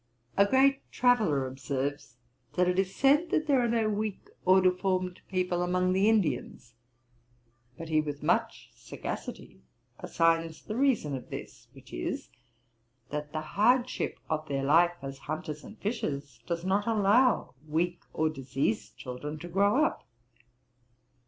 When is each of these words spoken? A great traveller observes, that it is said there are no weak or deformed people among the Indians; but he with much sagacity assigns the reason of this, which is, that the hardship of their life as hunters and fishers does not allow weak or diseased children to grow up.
A 0.35 0.47
great 0.47 0.91
traveller 0.91 1.45
observes, 1.45 2.17
that 2.55 2.67
it 2.67 2.79
is 2.79 2.95
said 2.95 3.29
there 3.29 3.61
are 3.61 3.67
no 3.67 3.87
weak 3.87 4.31
or 4.45 4.59
deformed 4.59 5.21
people 5.29 5.61
among 5.61 5.93
the 5.93 6.09
Indians; 6.09 6.73
but 7.77 7.89
he 7.89 8.01
with 8.01 8.23
much 8.23 8.71
sagacity 8.73 9.61
assigns 9.99 10.63
the 10.63 10.75
reason 10.75 11.15
of 11.15 11.29
this, 11.29 11.67
which 11.73 11.93
is, 11.93 12.31
that 13.11 13.31
the 13.31 13.41
hardship 13.41 14.17
of 14.27 14.47
their 14.47 14.63
life 14.63 14.97
as 15.03 15.19
hunters 15.19 15.63
and 15.63 15.77
fishers 15.77 16.41
does 16.47 16.65
not 16.65 16.87
allow 16.87 17.53
weak 17.67 18.01
or 18.11 18.27
diseased 18.27 18.97
children 18.97 19.37
to 19.37 19.47
grow 19.47 19.85
up. 19.85 20.07